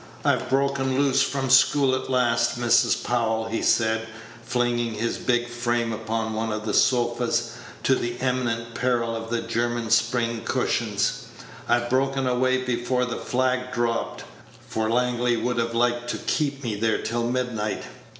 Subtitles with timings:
[0.25, 3.03] "I've broken loose from school at last, Mrs.
[3.03, 4.07] Powell," he said,
[4.43, 7.51] flinging his big frame upon one of the sofas,
[7.83, 11.25] to the imminent peril of the German spring cushions;
[11.69, 14.23] "I've broken away before the flag dropped,
[14.67, 17.83] for Langley would have liked to keep me there till midnight.